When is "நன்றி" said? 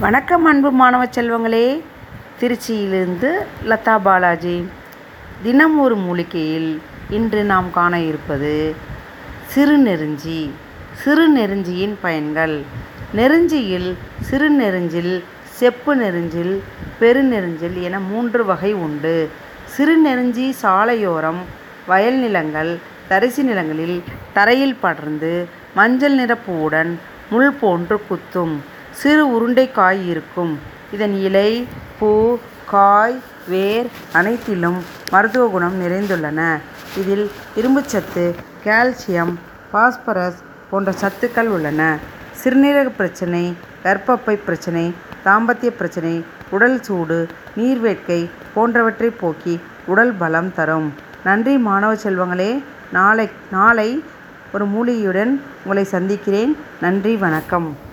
51.24-51.56, 56.80-57.16